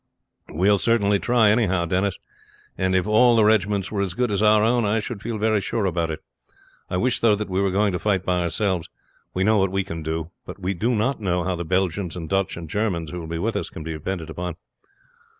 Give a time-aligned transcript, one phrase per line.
[0.51, 0.79] "We will
[1.19, 2.17] try anyhow, Denis;
[2.75, 5.61] and if all the regiments were as good as our own I should feel very
[5.61, 6.21] sure about it.
[6.89, 8.89] I wish, though, we were going to fight by ourselves;
[9.35, 12.27] we know what we can do, but we do not know how the Belgians and
[12.27, 14.55] Dutch and Germans who will be with us can be depended upon."